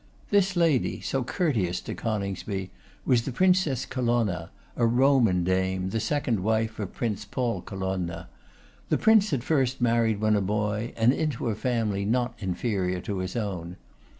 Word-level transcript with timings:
This 0.31 0.55
lady, 0.55 0.99
so 0.99 1.23
courteous 1.23 1.79
to 1.81 1.93
Coningsby, 1.93 2.71
was 3.05 3.21
the 3.21 3.31
Princess 3.31 3.85
Colonna, 3.85 4.49
a 4.75 4.87
Roman 4.87 5.43
dame, 5.43 5.91
the 5.91 5.99
second 5.99 6.39
wife 6.39 6.79
of 6.79 6.91
Prince 6.95 7.23
Paul 7.23 7.61
Colonna. 7.61 8.27
The 8.89 8.97
prince 8.97 9.29
had 9.29 9.43
first 9.43 9.79
married 9.79 10.19
when 10.19 10.35
a 10.35 10.41
boy, 10.41 10.91
and 10.97 11.13
into 11.13 11.49
a 11.49 11.55
family 11.55 12.03
not 12.03 12.33
inferior 12.39 12.99
to 13.01 13.19
his 13.19 13.35
own. 13.35 13.77